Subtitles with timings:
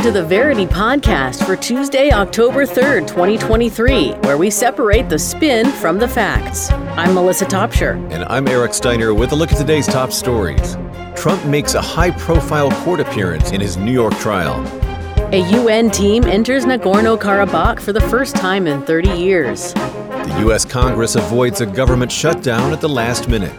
[0.00, 5.70] Welcome to the Verity Podcast for Tuesday, October 3rd, 2023, where we separate the spin
[5.72, 6.72] from the facts.
[6.96, 7.96] I'm Melissa Topshire.
[8.10, 10.78] And I'm Eric Steiner with a look at today's top stories.
[11.14, 14.56] Trump makes a high profile court appearance in his New York trial.
[15.34, 19.74] A UN team enters Nagorno Karabakh for the first time in 30 years.
[19.74, 20.64] The U.S.
[20.64, 23.52] Congress avoids a government shutdown at the last minute.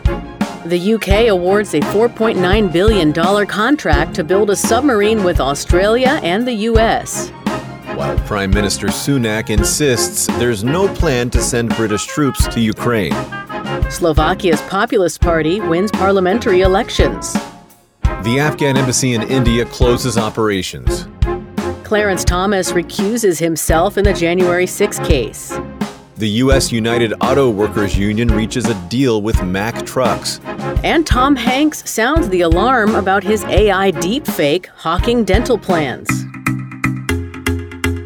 [0.65, 6.53] The UK awards a $4.9 billion contract to build a submarine with Australia and the
[6.53, 7.29] US.
[7.95, 13.13] While Prime Minister Sunak insists there's no plan to send British troops to Ukraine.
[13.89, 17.33] Slovakia's Populist Party wins parliamentary elections.
[18.23, 21.07] The Afghan embassy in India closes operations.
[21.83, 25.57] Clarence Thomas recuses himself in the January 6 case.
[26.21, 26.71] The U.S.
[26.71, 30.39] United Auto Workers Union reaches a deal with Mack Trucks.
[30.83, 36.07] And Tom Hanks sounds the alarm about his AI deepfake hawking dental plans.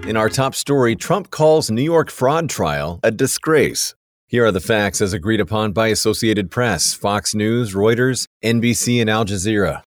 [0.07, 3.95] In our top story, Trump calls New York fraud trial a disgrace.
[4.27, 9.09] Here are the facts as agreed upon by Associated Press, Fox News, Reuters, NBC, and
[9.09, 9.81] Al Jazeera.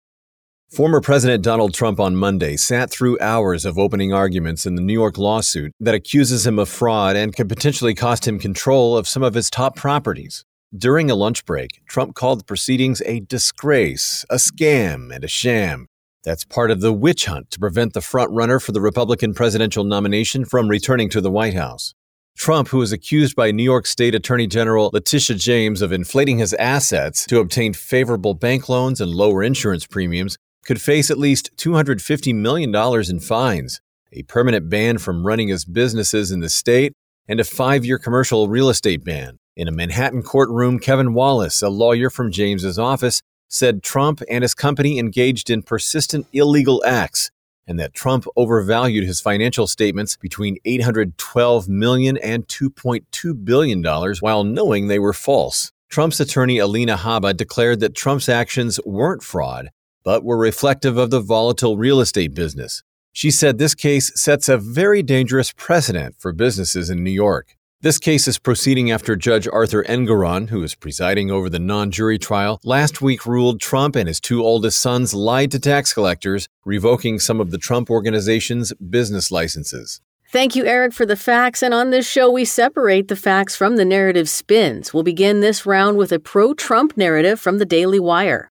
[0.70, 4.92] Former President Donald Trump on Monday sat through hours of opening arguments in the New
[4.92, 9.22] York lawsuit that accuses him of fraud and could potentially cost him control of some
[9.22, 10.44] of his top properties.
[10.76, 15.86] During a lunch break, Trump called the proceedings a disgrace, a scam, and a sham.
[16.22, 20.44] That's part of the witch hunt to prevent the frontrunner for the Republican presidential nomination
[20.44, 21.94] from returning to the White House.
[22.36, 26.52] Trump, who is accused by New York State Attorney General Letitia James of inflating his
[26.54, 30.36] assets to obtain favorable bank loans and lower insurance premiums,
[30.68, 32.74] could face at least $250 million
[33.08, 33.80] in fines,
[34.12, 36.92] a permanent ban from running his businesses in the state,
[37.26, 39.38] and a five year commercial real estate ban.
[39.56, 44.52] In a Manhattan courtroom, Kevin Wallace, a lawyer from James's office, said Trump and his
[44.54, 47.30] company engaged in persistent illegal acts
[47.66, 54.44] and that Trump overvalued his financial statements between 812 million and 2.2 billion dollars while
[54.44, 55.72] knowing they were false.
[55.88, 59.70] Trump's attorney Alina Habba declared that Trump's actions weren't fraud,
[60.08, 62.82] but were reflective of the volatile real estate business.
[63.12, 67.58] She said this case sets a very dangerous precedent for businesses in New York.
[67.82, 72.18] This case is proceeding after Judge Arthur Engoron, who is presiding over the non jury
[72.18, 77.18] trial, last week ruled Trump and his two oldest sons lied to tax collectors, revoking
[77.18, 80.00] some of the Trump organization's business licenses.
[80.32, 81.62] Thank you, Eric, for the facts.
[81.62, 84.94] And on this show, we separate the facts from the narrative spins.
[84.94, 88.50] We'll begin this round with a pro Trump narrative from the Daily Wire.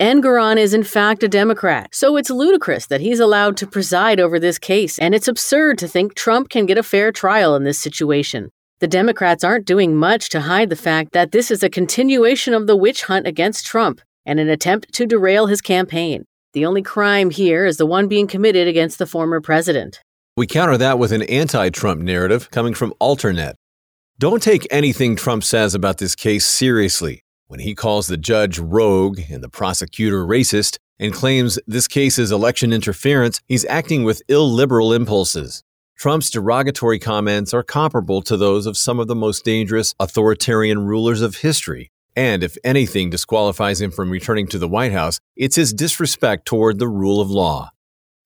[0.00, 4.40] Engoron is in fact a Democrat, so it's ludicrous that he's allowed to preside over
[4.40, 7.78] this case, and it's absurd to think Trump can get a fair trial in this
[7.78, 8.50] situation.
[8.80, 12.66] The Democrats aren't doing much to hide the fact that this is a continuation of
[12.66, 16.24] the witch hunt against Trump and an attempt to derail his campaign.
[16.54, 20.00] The only crime here is the one being committed against the former president.
[20.36, 23.54] We counter that with an anti Trump narrative coming from Alternet.
[24.18, 29.20] Don't take anything Trump says about this case seriously when he calls the judge rogue
[29.30, 34.92] and the prosecutor racist and claims this case is election interference, he's acting with illiberal
[34.92, 35.62] impulses.
[35.96, 41.20] Trump's derogatory comments are comparable to those of some of the most dangerous authoritarian rulers
[41.20, 41.90] of history.
[42.16, 46.78] And if anything disqualifies him from returning to the White House, it's his disrespect toward
[46.78, 47.70] the rule of law.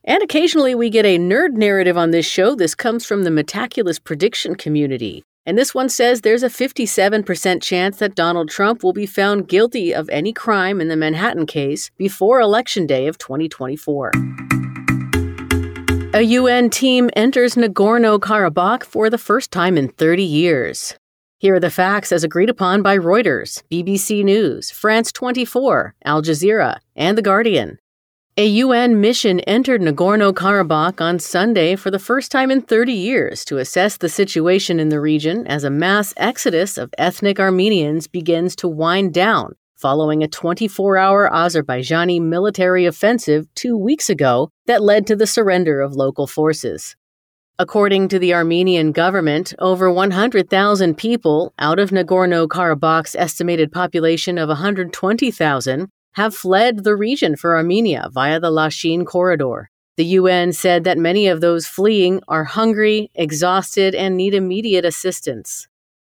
[0.05, 2.55] And occasionally we get a nerd narrative on this show.
[2.55, 5.25] This comes from the Metaculus prediction community.
[5.48, 9.94] And this one says there's a 57% chance that Donald Trump will be found guilty
[9.94, 14.12] of any crime in the Manhattan case before Election Day of 2024.
[16.12, 20.94] A UN team enters Nagorno Karabakh for the first time in 30 years.
[21.38, 26.80] Here are the facts as agreed upon by Reuters, BBC News, France 24, Al Jazeera,
[26.94, 27.78] and The Guardian.
[28.38, 33.44] A UN mission entered Nagorno Karabakh on Sunday for the first time in 30 years
[33.47, 38.54] to assess the situation in the region as a mass exodus of ethnic Armenians begins
[38.54, 45.09] to wind down following a 24 hour Azerbaijani military offensive two weeks ago that led
[45.09, 46.95] to the surrender of local forces.
[47.59, 54.48] According to the Armenian government, over 100,000 people out of Nagorno Karabakh's estimated population of
[54.48, 59.70] 120,000 have fled the region for Armenia via the Lachin corridor.
[59.97, 65.68] The UN said that many of those fleeing are hungry, exhausted, and need immediate assistance.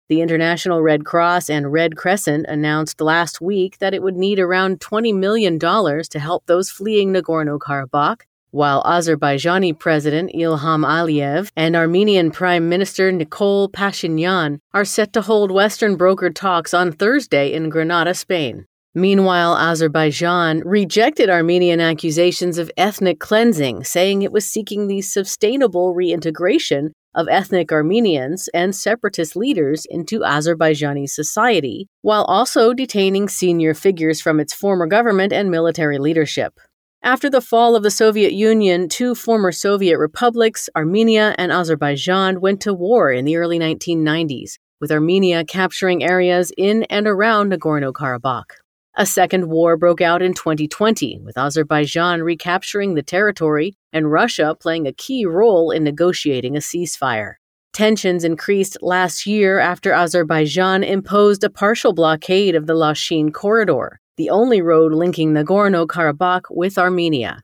[0.08, 4.80] The International Red Cross and Red Crescent announced last week that it would need around
[4.80, 12.32] $20 million to help those fleeing Nagorno Karabakh, while Azerbaijani President Ilham Aliyev and Armenian
[12.32, 18.14] Prime Minister Nikol Pashinyan are set to hold Western brokered talks on Thursday in Granada,
[18.14, 18.66] Spain.
[18.94, 26.92] Meanwhile, Azerbaijan rejected Armenian accusations of ethnic cleansing, saying it was seeking the sustainable reintegration
[27.14, 34.38] of ethnic Armenians and separatist leaders into Azerbaijani society, while also detaining senior figures from
[34.38, 36.58] its former government and military leadership.
[37.02, 42.60] After the fall of the Soviet Union, two former Soviet republics, Armenia and Azerbaijan, went
[42.60, 48.61] to war in the early 1990s, with Armenia capturing areas in and around Nagorno Karabakh.
[48.94, 54.86] A second war broke out in 2020, with Azerbaijan recapturing the territory and Russia playing
[54.86, 57.36] a key role in negotiating a ceasefire.
[57.72, 64.28] Tensions increased last year after Azerbaijan imposed a partial blockade of the Lachin corridor, the
[64.28, 67.40] only road linking Nagorno Karabakh with Armenia.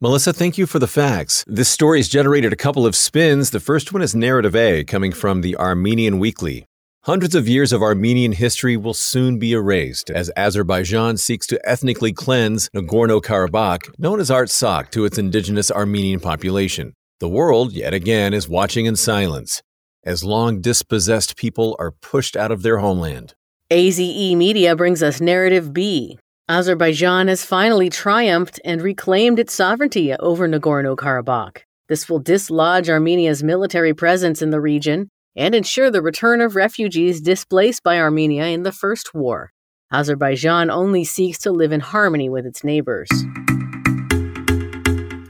[0.00, 1.44] Melissa, thank you for the facts.
[1.46, 3.50] This story has generated a couple of spins.
[3.50, 6.64] The first one is Narrative A, coming from the Armenian Weekly.
[7.02, 12.12] Hundreds of years of Armenian history will soon be erased as Azerbaijan seeks to ethnically
[12.12, 16.92] cleanse Nagorno Karabakh, known as Artsakh, to its indigenous Armenian population.
[17.20, 19.62] The world, yet again, is watching in silence
[20.04, 23.34] as long dispossessed people are pushed out of their homeland.
[23.70, 26.18] AZE Media brings us Narrative B.
[26.48, 31.58] Azerbaijan has finally triumphed and reclaimed its sovereignty over Nagorno Karabakh.
[31.88, 37.20] This will dislodge Armenia's military presence in the region and ensure the return of refugees
[37.20, 39.52] displaced by Armenia in the First War.
[39.92, 43.08] Azerbaijan only seeks to live in harmony with its neighbors.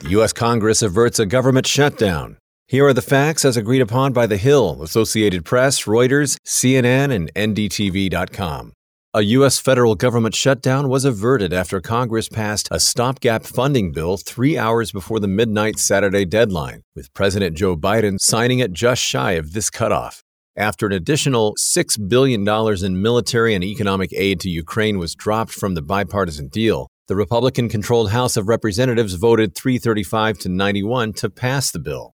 [0.00, 0.32] The U.S.
[0.32, 2.38] Congress averts a government shutdown.
[2.66, 7.32] Here are the facts as agreed upon by The Hill, Associated Press, Reuters, CNN, and
[7.34, 8.72] NDTV.com.
[9.14, 9.58] A U.S.
[9.58, 15.18] federal government shutdown was averted after Congress passed a stopgap funding bill three hours before
[15.18, 20.22] the midnight Saturday deadline, with President Joe Biden signing it just shy of this cutoff.
[20.58, 22.46] After an additional $6 billion
[22.84, 27.70] in military and economic aid to Ukraine was dropped from the bipartisan deal, the Republican
[27.70, 32.12] controlled House of Representatives voted 335 to 91 to pass the bill.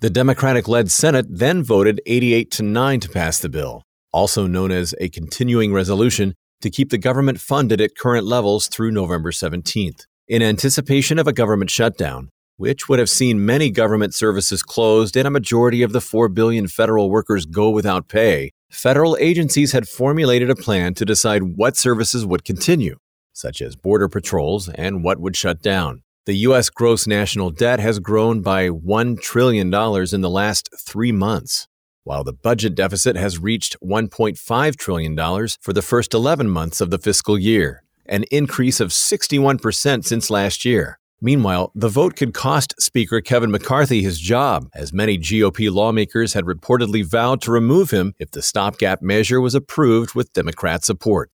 [0.00, 3.84] The Democratic led Senate then voted 88 to 9 to pass the bill
[4.14, 8.92] also known as a continuing resolution, to keep the government funded at current levels through
[8.92, 10.06] November 17th.
[10.28, 15.26] In anticipation of a government shutdown, which would have seen many government services closed and
[15.26, 20.48] a majority of the 4 billion federal workers go without pay, federal agencies had formulated
[20.48, 22.96] a plan to decide what services would continue,
[23.32, 26.02] such as border patrols, and what would shut down.
[26.26, 26.70] The U.S.
[26.70, 31.66] gross national debt has grown by $1 trillion in the last three months
[32.04, 35.16] while the budget deficit has reached $1.5 trillion
[35.60, 40.64] for the first 11 months of the fiscal year, an increase of 61% since last
[40.64, 40.98] year.
[41.20, 46.44] Meanwhile, the vote could cost Speaker Kevin McCarthy his job, as many GOP lawmakers had
[46.44, 51.30] reportedly vowed to remove him if the stopgap measure was approved with Democrat support.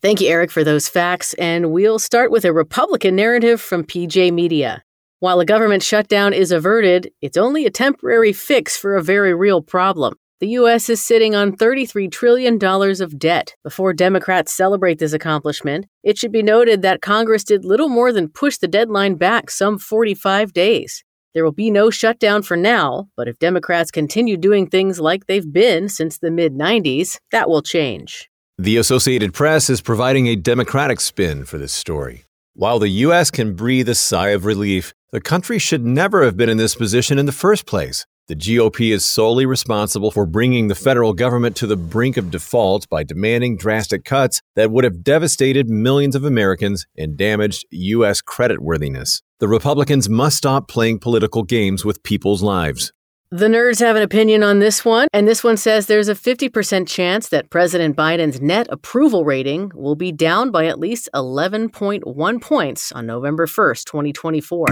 [0.00, 1.34] Thank you, Eric, for those facts.
[1.34, 4.84] And we'll start with a Republican narrative from PJ Media.
[5.20, 9.60] While a government shutdown is averted, it's only a temporary fix for a very real
[9.60, 10.14] problem.
[10.38, 10.88] The U.S.
[10.88, 13.56] is sitting on $33 trillion of debt.
[13.64, 18.28] Before Democrats celebrate this accomplishment, it should be noted that Congress did little more than
[18.28, 21.02] push the deadline back some 45 days.
[21.34, 25.52] There will be no shutdown for now, but if Democrats continue doing things like they've
[25.52, 28.30] been since the mid 90s, that will change.
[28.56, 32.24] The Associated Press is providing a Democratic spin for this story.
[32.54, 33.32] While the U.S.
[33.32, 37.18] can breathe a sigh of relief, the country should never have been in this position
[37.18, 38.04] in the first place.
[38.26, 42.86] The GOP is solely responsible for bringing the federal government to the brink of default
[42.90, 48.20] by demanding drastic cuts that would have devastated millions of Americans and damaged U.S.
[48.20, 49.22] creditworthiness.
[49.40, 52.92] The Republicans must stop playing political games with people's lives.
[53.30, 56.88] The nerds have an opinion on this one, and this one says there's a 50%
[56.88, 62.90] chance that President Biden's net approval rating will be down by at least 11.1 points
[62.90, 64.66] on November 1st, 2024.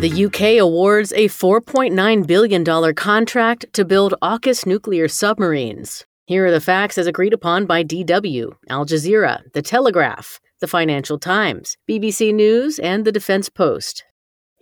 [0.00, 6.06] The UK awards a $4.9 billion contract to build AUKUS nuclear submarines.
[6.24, 11.18] Here are the facts as agreed upon by DW, Al Jazeera, The Telegraph, The Financial
[11.18, 14.04] Times, BBC News, and The Defense Post.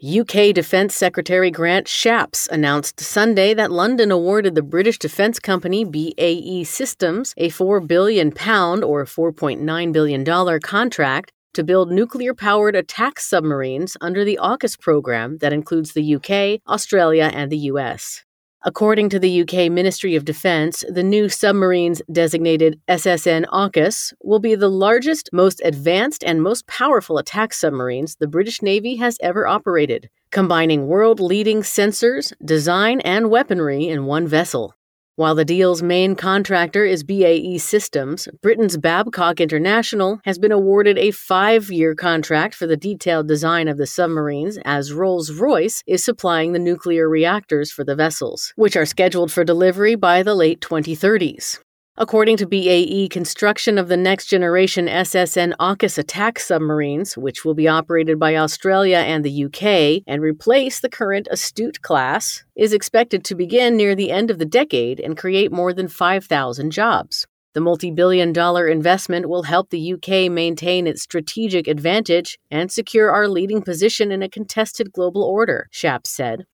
[0.02, 6.64] UK Defence Secretary Grant Shapps announced Sunday that London awarded the British defence company BAE
[6.64, 14.24] Systems a £4 billion or $4.9 billion contract to build nuclear powered attack submarines under
[14.24, 18.24] the AUKUS program that includes the UK, Australia, and the US.
[18.62, 24.54] According to the UK Ministry of Defence, the new submarines designated SSN AUKUS will be
[24.54, 30.10] the largest, most advanced, and most powerful attack submarines the British Navy has ever operated,
[30.30, 34.74] combining world leading sensors, design, and weaponry in one vessel.
[35.16, 41.10] While the deal's main contractor is BAE Systems, Britain's Babcock International has been awarded a
[41.10, 46.52] five year contract for the detailed design of the submarines, as Rolls Royce is supplying
[46.52, 51.58] the nuclear reactors for the vessels, which are scheduled for delivery by the late 2030s.
[51.96, 57.68] According to BAE, construction of the next generation SSN AUKUS attack submarines, which will be
[57.68, 63.34] operated by Australia and the UK and replace the current Astute class, is expected to
[63.34, 67.26] begin near the end of the decade and create more than 5,000 jobs.
[67.52, 73.10] The multi billion dollar investment will help the UK maintain its strategic advantage and secure
[73.10, 76.46] our leading position in a contested global order, Shapps said.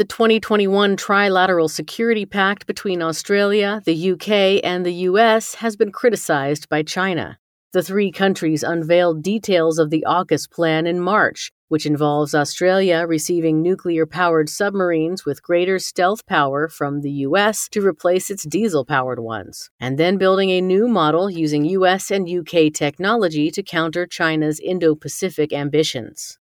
[0.00, 6.70] The 2021 Trilateral Security Pact between Australia, the UK, and the US has been criticized
[6.70, 7.38] by China.
[7.74, 13.60] The three countries unveiled details of the AUKUS plan in March, which involves Australia receiving
[13.60, 19.20] nuclear powered submarines with greater stealth power from the US to replace its diesel powered
[19.20, 24.60] ones, and then building a new model using US and UK technology to counter China's
[24.60, 26.39] Indo Pacific ambitions.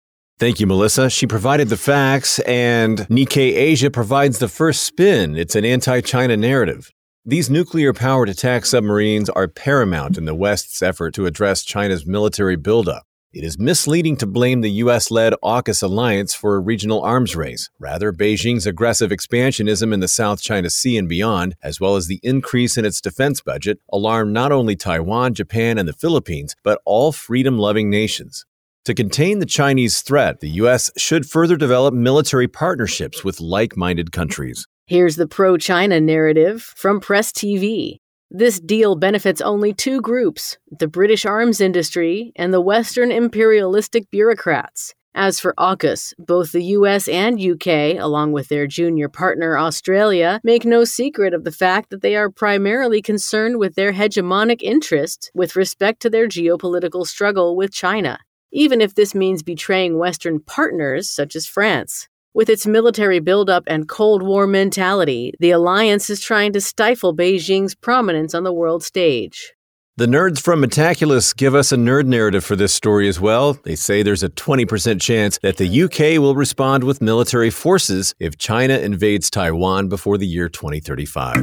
[0.41, 1.07] Thank you, Melissa.
[1.11, 5.37] She provided the facts, and Nikkei Asia provides the first spin.
[5.37, 6.91] It's an anti China narrative.
[7.23, 12.55] These nuclear powered attack submarines are paramount in the West's effort to address China's military
[12.55, 13.03] buildup.
[13.31, 17.69] It is misleading to blame the US led AUKUS alliance for a regional arms race.
[17.77, 22.19] Rather, Beijing's aggressive expansionism in the South China Sea and beyond, as well as the
[22.23, 27.11] increase in its defense budget, alarm not only Taiwan, Japan, and the Philippines, but all
[27.11, 28.47] freedom loving nations.
[28.85, 30.89] To contain the Chinese threat, the U.S.
[30.97, 34.65] should further develop military partnerships with like minded countries.
[34.87, 37.97] Here's the pro China narrative from Press TV.
[38.31, 44.95] This deal benefits only two groups the British arms industry and the Western imperialistic bureaucrats.
[45.13, 50.65] As for AUKUS, both the US and UK, along with their junior partner Australia, make
[50.65, 55.55] no secret of the fact that they are primarily concerned with their hegemonic interests with
[55.55, 58.17] respect to their geopolitical struggle with China
[58.51, 62.07] even if this means betraying Western partners such as France.
[62.33, 67.75] With its military buildup and Cold War mentality, the alliance is trying to stifle Beijing's
[67.75, 69.53] prominence on the world stage.
[69.97, 73.53] The nerds from Metaculus give us a nerd narrative for this story as well.
[73.53, 78.37] They say there's a 20% chance that the UK will respond with military forces if
[78.37, 81.35] China invades Taiwan before the year 2035.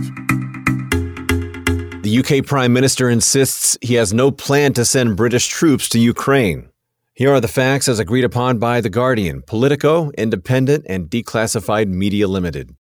[2.03, 6.71] The UK Prime Minister insists he has no plan to send British troops to Ukraine.
[7.18, 12.28] Here are the facts as agreed upon by The Guardian, Politico, Independent, and Declassified Media
[12.28, 12.76] Limited.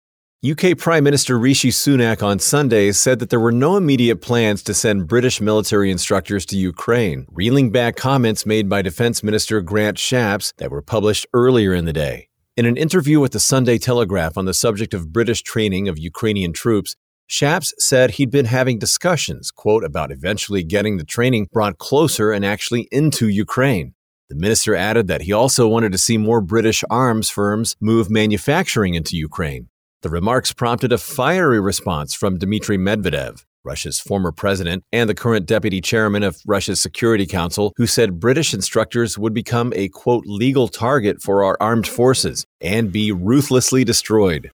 [0.44, 4.74] UK Prime Minister Rishi Sunak on Sunday said that there were no immediate plans to
[4.74, 10.52] send British military instructors to Ukraine, reeling back comments made by Defense Minister Grant Shapps
[10.58, 12.28] that were published earlier in the day.
[12.58, 16.54] In an interview with the Sunday Telegraph on the subject of British training of Ukrainian
[16.54, 16.96] troops,
[17.30, 22.44] Shapps said he'd been having discussions, quote, about eventually getting the training brought closer and
[22.44, 23.94] actually into Ukraine.
[24.34, 28.96] The minister added that he also wanted to see more British arms firms move manufacturing
[28.96, 29.70] into Ukraine.
[30.02, 35.46] The remarks prompted a fiery response from Dmitry Medvedev, Russia's former president and the current
[35.46, 40.68] deputy chairman of Russia's Security Council, who said British instructors would become a quote legal
[40.68, 44.50] target for our armed forces and be ruthlessly destroyed.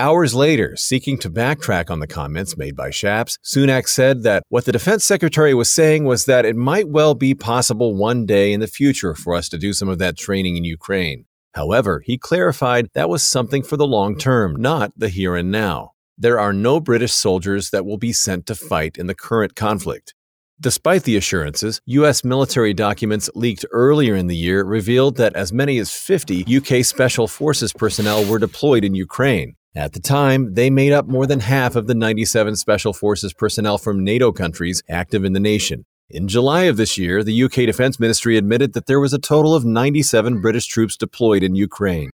[0.00, 4.64] Hours later, seeking to backtrack on the comments made by Shapps, Sunak said that what
[4.64, 8.60] the defense secretary was saying was that it might well be possible one day in
[8.60, 11.24] the future for us to do some of that training in Ukraine.
[11.54, 15.94] However, he clarified that was something for the long term, not the here and now.
[16.16, 20.14] There are no British soldiers that will be sent to fight in the current conflict.
[20.60, 22.22] Despite the assurances, U.S.
[22.22, 27.26] military documents leaked earlier in the year revealed that as many as 50 UK Special
[27.26, 29.56] Forces personnel were deployed in Ukraine.
[29.74, 33.78] At the time, they made up more than half of the 97 Special Forces personnel
[33.78, 35.84] from NATO countries active in the nation.
[36.10, 39.54] In July of this year, the UK Defense Ministry admitted that there was a total
[39.54, 42.10] of 97 British troops deployed in Ukraine.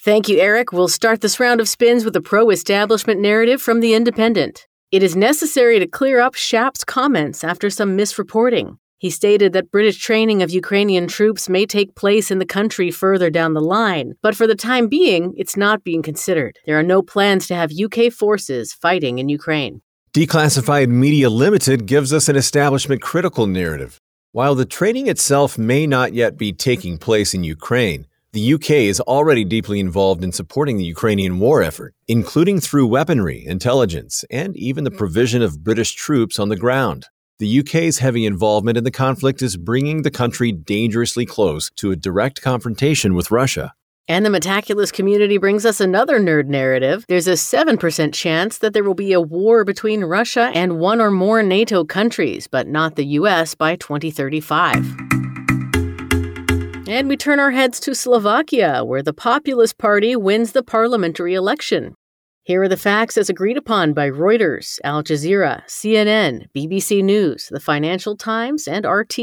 [0.00, 0.72] Thank you, Eric.
[0.72, 4.66] We'll start this round of spins with a pro establishment narrative from The Independent.
[4.90, 8.78] It is necessary to clear up Shapps' comments after some misreporting.
[8.98, 13.28] He stated that British training of Ukrainian troops may take place in the country further
[13.28, 16.58] down the line, but for the time being, it's not being considered.
[16.64, 19.82] There are no plans to have UK forces fighting in Ukraine.
[20.14, 24.00] Declassified Media Limited gives us an establishment critical narrative.
[24.32, 29.00] While the training itself may not yet be taking place in Ukraine, the UK is
[29.00, 34.84] already deeply involved in supporting the Ukrainian war effort, including through weaponry, intelligence, and even
[34.84, 37.06] the provision of British troops on the ground.
[37.38, 41.96] The UK's heavy involvement in the conflict is bringing the country dangerously close to a
[41.96, 43.74] direct confrontation with Russia.
[44.08, 47.04] And the Metaculus community brings us another nerd narrative.
[47.08, 51.10] There's a 7% chance that there will be a war between Russia and one or
[51.10, 54.76] more NATO countries, but not the US by 2035.
[56.88, 61.96] And we turn our heads to Slovakia, where the Populist Party wins the parliamentary election.
[62.46, 67.58] Here are the facts as agreed upon by Reuters, Al Jazeera, CNN, BBC News, the
[67.58, 69.16] Financial Times, and RT.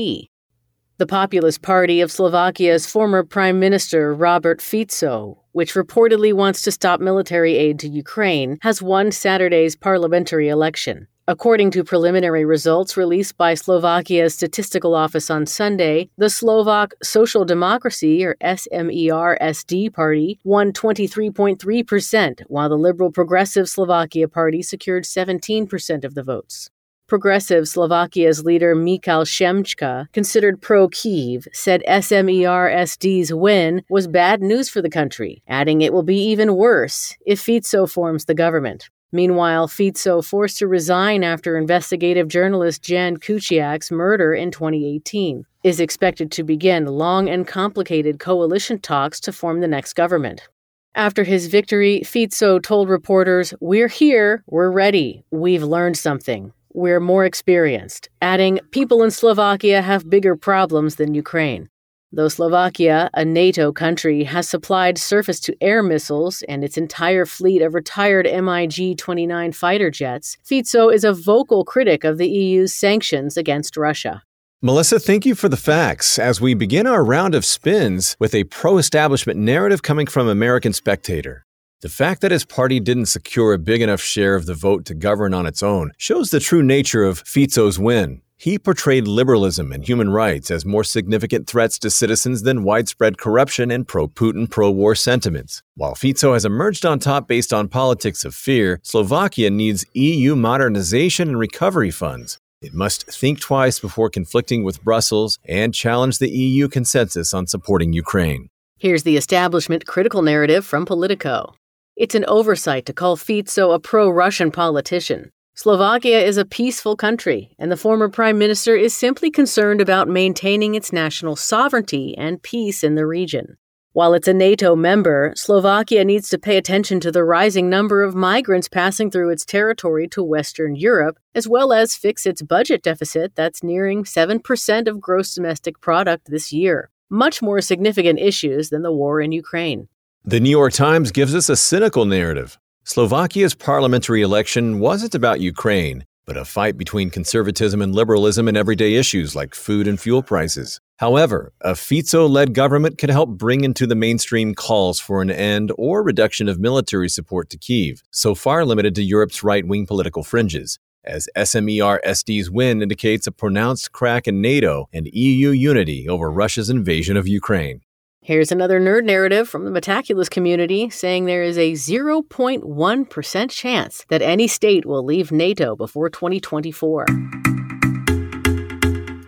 [0.97, 6.99] The Populist Party of Slovakia's former Prime Minister Robert Fico, which reportedly wants to stop
[6.99, 11.07] military aid to Ukraine, has won Saturday's parliamentary election.
[11.25, 18.25] According to preliminary results released by Slovakia's statistical office on Sunday, the Slovak Social Democracy,
[18.25, 26.13] or SMER SD party, won 23.3%, while the Liberal Progressive Slovakia party secured 17% of
[26.13, 26.69] the votes.
[27.07, 34.67] Progressive Slovakia's leader Michal Šimečka, considered pro Kiev, said SMER SD's win was bad news
[34.67, 38.89] for the country, adding it will be even worse if Fico forms the government.
[39.13, 46.31] Meanwhile, Fico, forced to resign after investigative journalist Jan Kuciak's murder in 2018, is expected
[46.31, 50.49] to begin long and complicated coalition talks to form the next government.
[50.95, 57.25] After his victory, Fico told reporters, We're here, we're ready, we've learned something we're more
[57.25, 61.69] experienced, adding, People in Slovakia have bigger problems than Ukraine.
[62.15, 67.63] Though Slovakia, a NATO country, has supplied surface to air missiles and its entire fleet
[67.63, 73.35] of retired MiG 29 fighter jets, Fico is a vocal critic of the EU's sanctions
[73.35, 74.21] against Russia.
[74.61, 78.43] Melissa, thank you for the facts as we begin our round of spins with a
[78.43, 81.47] pro establishment narrative coming from American Spectator.
[81.81, 84.93] The fact that his party didn't secure a big enough share of the vote to
[84.93, 88.21] govern on its own shows the true nature of Fico's win.
[88.37, 93.71] He portrayed liberalism and human rights as more significant threats to citizens than widespread corruption
[93.71, 95.61] and pro Putin, pro war sentiments.
[95.75, 101.29] While Fico has emerged on top based on politics of fear, Slovakia needs EU modernization
[101.29, 102.37] and recovery funds.
[102.61, 107.91] It must think twice before conflicting with Brussels and challenge the EU consensus on supporting
[107.91, 108.49] Ukraine.
[108.79, 111.55] Here's the establishment critical narrative from Politico.
[111.95, 115.29] It's an oversight to call Fico a pro Russian politician.
[115.55, 120.73] Slovakia is a peaceful country, and the former prime minister is simply concerned about maintaining
[120.73, 123.57] its national sovereignty and peace in the region.
[123.91, 128.15] While it's a NATO member, Slovakia needs to pay attention to the rising number of
[128.15, 133.35] migrants passing through its territory to Western Europe, as well as fix its budget deficit
[133.35, 136.89] that's nearing 7% of gross domestic product this year.
[137.11, 139.87] Much more significant issues than the war in Ukraine.
[140.25, 142.57] The New York Times gives us a cynical narrative.
[142.85, 148.95] Slovakia's parliamentary election wasn't about Ukraine, but a fight between conservatism and liberalism in everyday
[148.95, 150.81] issues like food and fuel prices.
[150.97, 155.71] However, a Fico led government could help bring into the mainstream calls for an end
[155.77, 160.21] or reduction of military support to Kiev, so far limited to Europe's right wing political
[160.21, 160.77] fringes.
[161.05, 166.69] As SMER SD's win indicates a pronounced crack in NATO and EU unity over Russia's
[166.69, 167.79] invasion of Ukraine.
[168.25, 174.21] Here's another nerd narrative from the Metaculus community saying there is a 0.1% chance that
[174.21, 177.05] any state will leave NATO before 2024.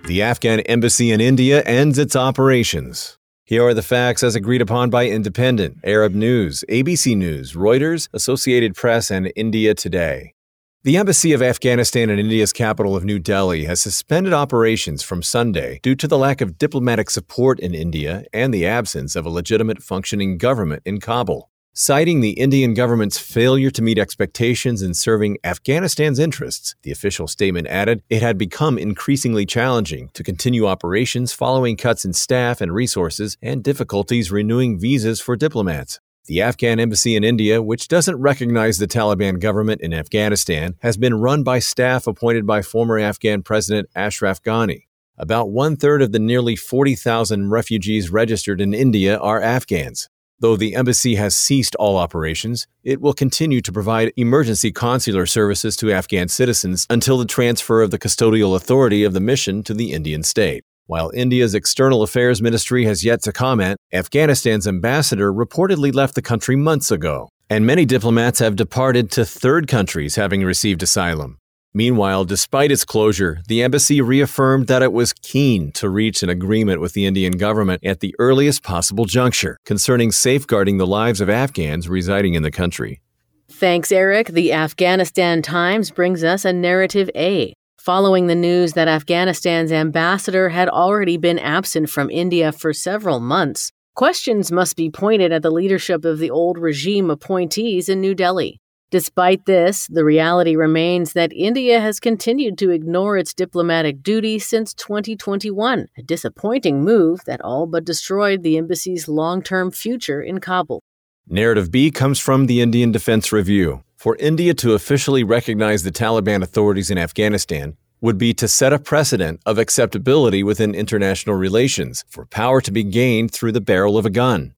[0.07, 3.17] The Afghan embassy in India ends its operations.
[3.43, 8.75] Here are the facts as agreed upon by Independent, Arab News, ABC News, Reuters, Associated
[8.75, 10.35] Press, and India Today.
[10.85, 15.79] The Embassy of Afghanistan in India's capital of New Delhi has suspended operations from Sunday
[15.81, 19.81] due to the lack of diplomatic support in India and the absence of a legitimate
[19.81, 21.49] functioning government in Kabul.
[21.73, 27.65] Citing the Indian government's failure to meet expectations in serving Afghanistan's interests, the official statement
[27.65, 33.39] added it had become increasingly challenging to continue operations following cuts in staff and resources
[33.41, 35.99] and difficulties renewing visas for diplomats.
[36.27, 41.21] The Afghan embassy in India, which doesn't recognize the Taliban government in Afghanistan, has been
[41.21, 44.87] run by staff appointed by former Afghan President Ashraf Ghani.
[45.19, 50.09] About one third of the nearly 40,000 refugees registered in India are Afghans.
[50.39, 55.77] Though the embassy has ceased all operations, it will continue to provide emergency consular services
[55.77, 59.93] to Afghan citizens until the transfer of the custodial authority of the mission to the
[59.93, 60.65] Indian state.
[60.87, 66.55] While India's External Affairs Ministry has yet to comment, Afghanistan's ambassador reportedly left the country
[66.55, 71.39] months ago, and many diplomats have departed to third countries having received asylum.
[71.73, 76.79] Meanwhile, despite its closure, the embassy reaffirmed that it was keen to reach an agreement
[76.79, 81.89] with the Indian government at the earliest possible juncture concerning safeguarding the lives of Afghans
[81.89, 83.01] residing in the country.
[83.49, 84.27] Thanks, Eric.
[84.27, 90.67] The Afghanistan Times brings us a narrative A following the news that Afghanistan's ambassador had
[90.67, 93.71] already been absent from India for several months.
[93.93, 98.59] Questions must be pointed at the leadership of the old regime appointees in New Delhi.
[98.89, 104.73] Despite this, the reality remains that India has continued to ignore its diplomatic duty since
[104.73, 110.81] 2021, a disappointing move that all but destroyed the embassy's long term future in Kabul.
[111.27, 113.84] Narrative B comes from the Indian Defense Review.
[114.05, 118.77] For India to officially recognize the Taliban authorities in Afghanistan would be to set a
[118.77, 124.05] precedent of acceptability within international relations for power to be gained through the barrel of
[124.05, 124.53] a gun.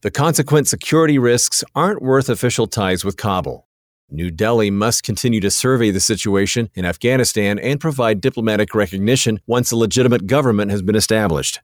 [0.00, 3.68] The consequent security risks aren't worth official ties with Kabul.
[4.08, 9.70] New Delhi must continue to survey the situation in Afghanistan and provide diplomatic recognition once
[9.70, 11.60] a legitimate government has been established.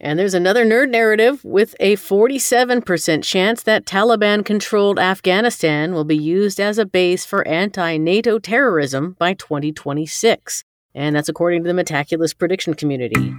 [0.00, 6.16] And there's another nerd narrative with a 47% chance that Taliban controlled Afghanistan will be
[6.16, 10.64] used as a base for anti NATO terrorism by 2026.
[10.94, 13.34] And that's according to the Metaculus prediction community.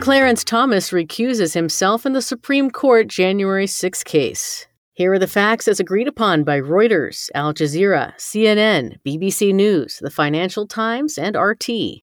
[0.00, 4.66] Clarence Thomas recuses himself in the Supreme Court January 6 case.
[4.94, 10.10] Here are the facts as agreed upon by Reuters, Al Jazeera, CNN, BBC News, the
[10.10, 12.02] Financial Times, and RT.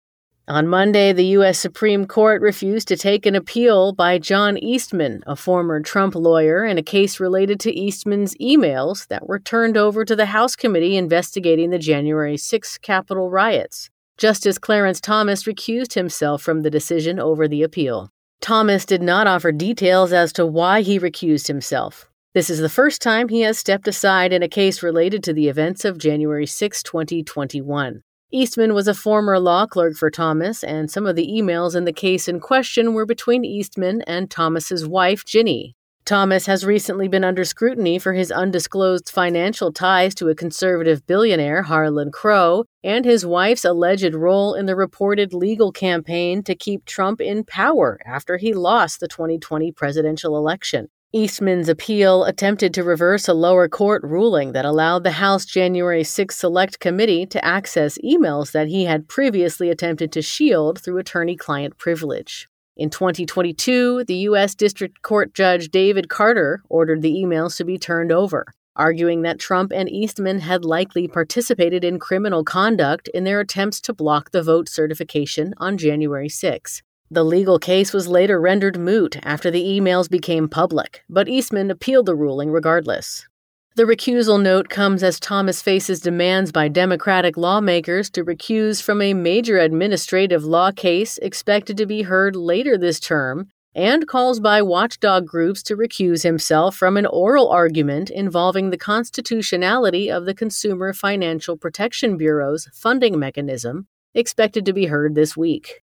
[0.49, 1.59] On Monday, the U.S.
[1.59, 6.79] Supreme Court refused to take an appeal by John Eastman, a former Trump lawyer, in
[6.79, 11.69] a case related to Eastman's emails that were turned over to the House committee investigating
[11.69, 13.91] the January 6 Capitol riots.
[14.17, 18.09] Justice Clarence Thomas recused himself from the decision over the appeal.
[18.41, 22.09] Thomas did not offer details as to why he recused himself.
[22.33, 25.47] This is the first time he has stepped aside in a case related to the
[25.47, 28.01] events of January 6, 2021.
[28.31, 31.91] Eastman was a former law clerk for Thomas, and some of the emails in the
[31.91, 35.73] case in question were between Eastman and Thomas's wife, Ginni.
[36.05, 41.63] Thomas has recently been under scrutiny for his undisclosed financial ties to a conservative billionaire,
[41.63, 47.19] Harlan Crow, and his wife's alleged role in the reported legal campaign to keep Trump
[47.19, 50.87] in power after he lost the 2020 presidential election.
[51.11, 56.37] Eastman's appeal attempted to reverse a lower court ruling that allowed the House January 6
[56.37, 61.79] Select Committee to access emails that he had previously attempted to shield through attorney client
[61.79, 62.47] privilege.
[62.77, 64.53] In 2022, the U.S.
[64.53, 68.45] District Court Judge David Carter ordered the emails to be turned over,
[68.75, 73.95] arguing that Trump and Eastman had likely participated in criminal conduct in their attempts to
[73.95, 76.83] block the vote certification on January 6.
[77.11, 82.05] The legal case was later rendered moot after the emails became public, but Eastman appealed
[82.05, 83.27] the ruling regardless.
[83.75, 89.15] The recusal note comes as Thomas faces demands by Democratic lawmakers to recuse from a
[89.15, 95.25] major administrative law case expected to be heard later this term, and calls by watchdog
[95.25, 101.57] groups to recuse himself from an oral argument involving the constitutionality of the Consumer Financial
[101.57, 105.81] Protection Bureau's funding mechanism, expected to be heard this week.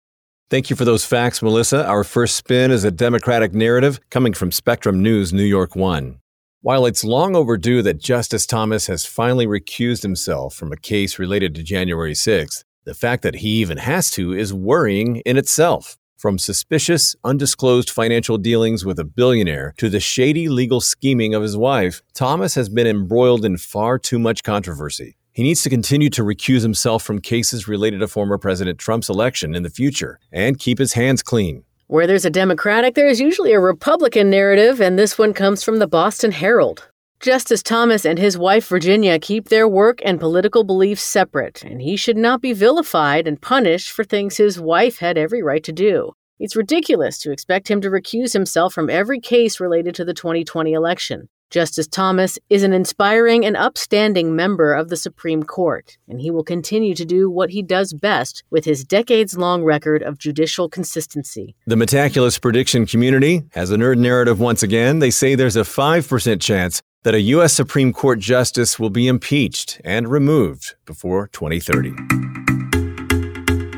[0.50, 1.86] Thank you for those facts, Melissa.
[1.86, 6.22] Our first spin is a Democratic narrative coming from Spectrum News, New York One.
[6.62, 11.54] While it's long overdue that Justice Thomas has finally recused himself from a case related
[11.54, 16.00] to January 6th, the fact that he even has to is worrying in itself.
[16.18, 21.58] From suspicious, undisclosed financial dealings with a billionaire to the shady legal scheming of his
[21.58, 25.19] wife, Thomas has been embroiled in far too much controversy.
[25.39, 29.56] He needs to continue to recuse himself from cases related to former President Trump's election
[29.56, 31.63] in the future and keep his hands clean.
[31.88, 35.80] Where there's a Democratic, there is usually a Republican narrative, and this one comes from
[35.80, 36.89] the Boston Herald.
[37.21, 41.95] Justice Thomas and his wife Virginia keep their work and political beliefs separate, and he
[41.95, 46.12] should not be vilified and punished for things his wife had every right to do.
[46.38, 50.73] It's ridiculous to expect him to recuse himself from every case related to the 2020
[50.73, 51.30] election.
[51.50, 56.44] Justice Thomas is an inspiring and upstanding member of the Supreme Court, and he will
[56.44, 61.56] continue to do what he does best with his decades long record of judicial consistency.
[61.66, 65.00] The Metaculus prediction community has a nerd narrative once again.
[65.00, 67.52] They say there's a 5% chance that a U.S.
[67.54, 71.94] Supreme Court justice will be impeached and removed before 2030.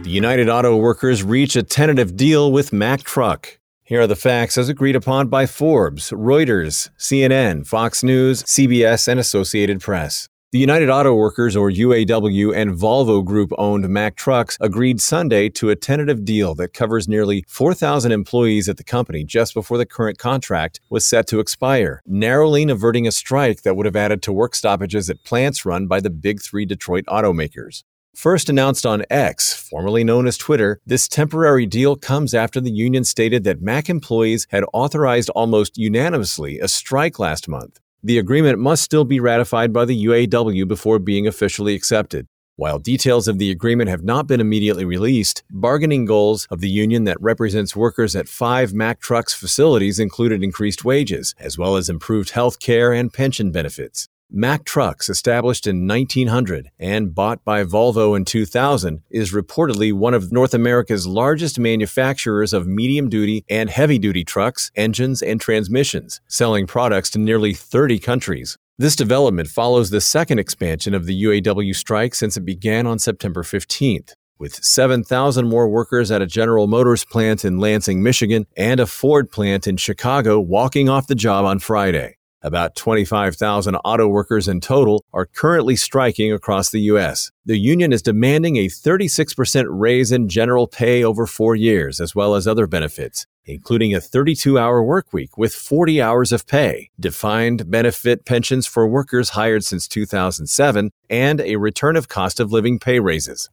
[0.02, 3.60] The United Auto Workers reach a tentative deal with Mack Truck.
[3.84, 9.20] Here are the facts as agreed upon by Forbes, Reuters, CNN, Fox News, CBS, and
[9.20, 10.30] Associated Press.
[10.52, 15.70] The United Auto Workers, or UAW, and Volvo Group owned Mack Trucks agreed Sunday to
[15.72, 20.18] a tentative deal that covers nearly 4,000 employees at the company just before the current
[20.18, 24.54] contract was set to expire, narrowly averting a strike that would have added to work
[24.54, 27.84] stoppages at plants run by the big three Detroit automakers.
[28.16, 33.06] First announced on X, formerly known as Twitter, this temporary deal comes after the union
[33.06, 37.80] stated that Mack employees had authorized almost unanimously a strike last month.
[38.04, 42.28] The agreement must still be ratified by the UAW before being officially accepted.
[42.58, 47.06] While details of the agreement have not been immediately released, bargaining goals of the union
[47.06, 52.32] that represents workers at five Mack Trucks facilities included increased wages, as well as improved
[52.32, 54.10] health care and pension benefits.
[54.34, 60.32] Mack Trucks, established in 1900 and bought by Volvo in 2000, is reportedly one of
[60.32, 66.66] North America's largest manufacturers of medium duty and heavy duty trucks, engines, and transmissions, selling
[66.66, 68.58] products to nearly 30 countries.
[68.78, 73.44] This development follows the second expansion of the UAW strike since it began on September
[73.44, 74.14] 15th.
[74.40, 79.30] With 7,000 more workers at a General Motors plant in Lansing, Michigan, and a Ford
[79.30, 82.16] plant in Chicago walking off the job on Friday.
[82.44, 87.32] About 25,000 auto workers in total are currently striking across the U.S.
[87.46, 92.36] The union is demanding a 36% raise in general pay over four years, as well
[92.36, 97.70] as other benefits including a 32 hour work week with 40 hours of pay, defined
[97.70, 103.00] benefit pensions for workers hired since 2007, and a return of cost of living pay
[103.00, 103.50] raises.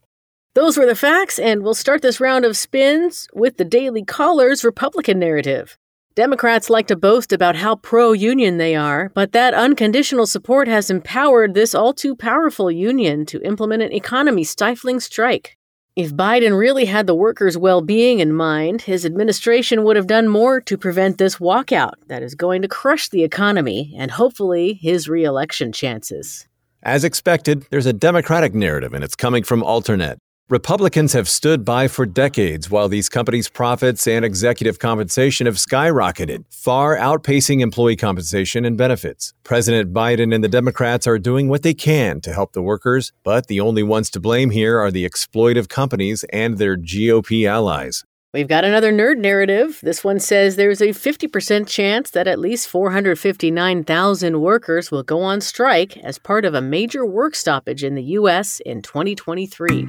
[0.55, 4.63] Those were the facts, and we'll start this round of spins with the Daily Caller's
[4.63, 5.77] Republican narrative.
[6.15, 10.89] Democrats like to boast about how pro union they are, but that unconditional support has
[10.89, 15.55] empowered this all too powerful union to implement an economy stifling strike.
[15.95, 20.27] If Biden really had the workers' well being in mind, his administration would have done
[20.27, 25.09] more to prevent this walkout that is going to crush the economy and hopefully his
[25.09, 26.47] reelection chances.
[26.83, 30.17] As expected, there's a Democratic narrative, and it's coming from Alternet.
[30.49, 36.43] Republicans have stood by for decades while these companies' profits and executive compensation have skyrocketed,
[36.49, 39.35] far outpacing employee compensation and benefits.
[39.43, 43.45] President Biden and the Democrats are doing what they can to help the workers, but
[43.45, 48.03] the only ones to blame here are the exploitive companies and their GOP allies.
[48.33, 49.79] We've got another nerd narrative.
[49.83, 55.41] This one says there's a 50% chance that at least 459,000 workers will go on
[55.41, 58.59] strike as part of a major work stoppage in the U.S.
[58.61, 59.87] in 2023.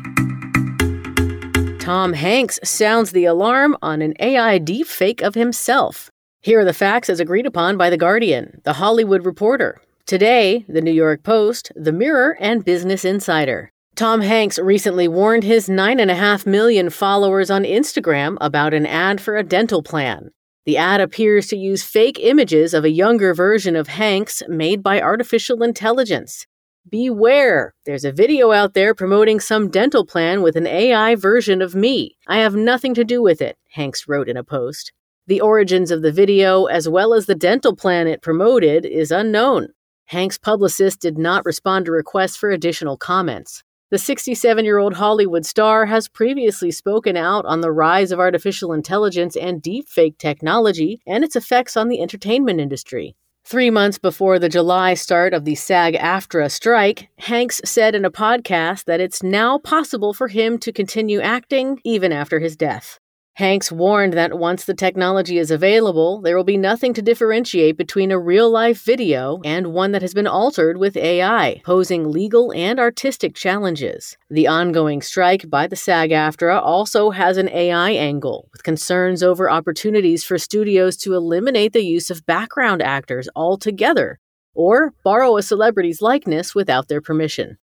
[1.91, 6.09] Tom Hanks sounds the alarm on an AI deepfake of himself.
[6.41, 10.83] Here are the facts as agreed upon by The Guardian, The Hollywood Reporter, Today, The
[10.83, 13.73] New York Post, The Mirror, and Business Insider.
[13.97, 19.43] Tom Hanks recently warned his 9.5 million followers on Instagram about an ad for a
[19.43, 20.31] dental plan.
[20.67, 25.01] The ad appears to use fake images of a younger version of Hanks made by
[25.01, 26.47] artificial intelligence.
[26.89, 27.75] Beware!
[27.85, 32.17] There's a video out there promoting some dental plan with an AI version of me.
[32.27, 34.91] I have nothing to do with it, Hanks wrote in a post.
[35.29, 39.69] The origins of the video, as well as the dental plan it promoted, is unknown.
[40.07, 43.63] Hanks' publicist did not respond to requests for additional comments.
[43.91, 48.73] The 67 year old Hollywood star has previously spoken out on the rise of artificial
[48.73, 53.15] intelligence and deepfake technology and its effects on the entertainment industry.
[53.45, 58.11] Three months before the July start of the SAG AFTRA strike, Hanks said in a
[58.11, 63.01] podcast that it's now possible for him to continue acting even after his death.
[63.41, 68.13] Hanks warned that once the technology is available, there will be nothing to differentiate between
[68.13, 72.79] a real life video and one that has been altered with AI, posing legal and
[72.79, 74.19] artistic challenges.
[74.29, 79.51] The ongoing strike by the SAG AFTRA also has an AI angle, with concerns over
[79.51, 84.21] opportunities for studios to eliminate the use of background actors altogether,
[84.53, 87.57] or borrow a celebrity's likeness without their permission.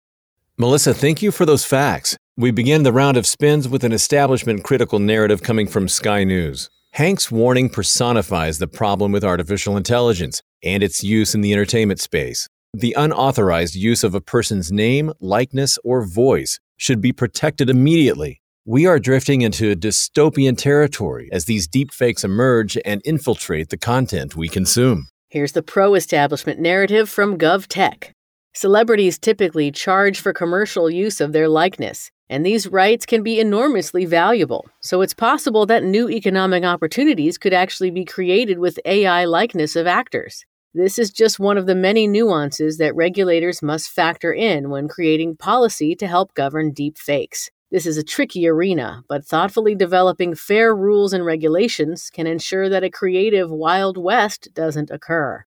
[0.56, 2.16] Melissa, thank you for those facts.
[2.38, 6.68] We begin the round of spins with an establishment critical narrative coming from Sky News.
[6.92, 12.46] Hanks' warning personifies the problem with artificial intelligence and its use in the entertainment space.
[12.74, 18.42] The unauthorized use of a person's name, likeness, or voice should be protected immediately.
[18.66, 24.50] We are drifting into dystopian territory as these deepfakes emerge and infiltrate the content we
[24.50, 25.08] consume.
[25.30, 28.12] Here's the pro establishment narrative from GovTech.
[28.58, 34.06] Celebrities typically charge for commercial use of their likeness, and these rights can be enormously
[34.06, 34.66] valuable.
[34.80, 39.86] So it's possible that new economic opportunities could actually be created with AI likeness of
[39.86, 40.46] actors.
[40.72, 45.36] This is just one of the many nuances that regulators must factor in when creating
[45.36, 47.50] policy to help govern deep fakes.
[47.70, 52.84] This is a tricky arena, but thoughtfully developing fair rules and regulations can ensure that
[52.84, 55.44] a creative Wild West doesn't occur.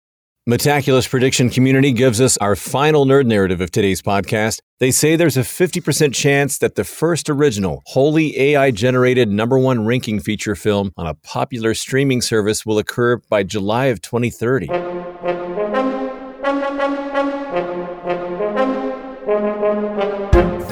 [0.48, 4.62] Metaculus Prediction Community gives us our final nerd narrative of today's podcast.
[4.80, 9.86] They say there's a 50% chance that the first original, wholly AI generated number one
[9.86, 14.68] ranking feature film on a popular streaming service will occur by July of 2030.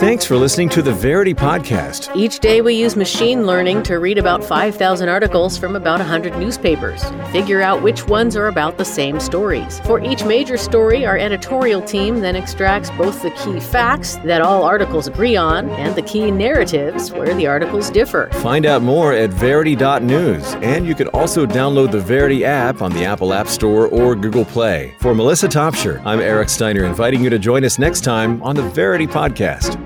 [0.05, 2.15] Thanks for listening to the Verity Podcast.
[2.15, 7.01] Each day, we use machine learning to read about 5,000 articles from about 100 newspapers
[7.01, 9.79] and figure out which ones are about the same stories.
[9.79, 14.61] For each major story, our editorial team then extracts both the key facts that all
[14.63, 18.29] articles agree on and the key narratives where the articles differ.
[18.33, 23.05] Find out more at Verity.news, and you can also download the Verity app on the
[23.05, 24.93] Apple App Store or Google Play.
[24.99, 28.69] For Melissa Topshire, I'm Eric Steiner, inviting you to join us next time on the
[28.69, 29.81] Verity Podcast.